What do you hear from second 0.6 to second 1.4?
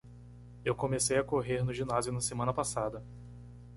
Eu comecei a